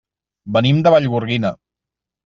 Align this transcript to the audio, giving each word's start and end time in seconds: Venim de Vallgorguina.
Venim 0.55 0.81
de 0.87 0.95
Vallgorguina. 0.95 1.55